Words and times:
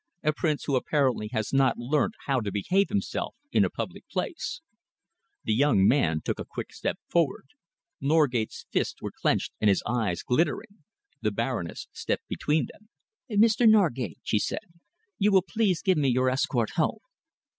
"A 0.23 0.33
prince 0.33 0.63
who 0.63 0.75
apparently 0.75 1.29
has 1.31 1.53
not 1.53 1.77
learnt 1.77 2.15
how 2.25 2.39
to 2.39 2.51
behave 2.51 2.89
himself 2.89 3.35
in 3.51 3.63
a 3.63 3.69
public 3.69 4.09
place." 4.09 4.59
The 5.43 5.53
young 5.53 5.87
man 5.87 6.21
took 6.25 6.39
a 6.39 6.43
quick 6.49 6.73
step 6.73 6.97
forward. 7.07 7.49
Norgate's 7.99 8.65
fists 8.71 8.99
were 8.99 9.11
clenched 9.11 9.53
and 9.61 9.69
his 9.69 9.83
eyes 9.85 10.23
glittering. 10.23 10.85
The 11.21 11.29
Baroness 11.31 11.87
stepped 11.91 12.27
between 12.27 12.65
them. 12.65 12.89
"Mr. 13.39 13.69
Norgate," 13.69 14.17
she 14.23 14.39
said, 14.39 14.65
"you 15.19 15.31
will 15.31 15.45
please 15.47 15.83
give 15.83 15.99
me 15.99 16.09
your 16.09 16.31
escort 16.31 16.71
home." 16.71 16.97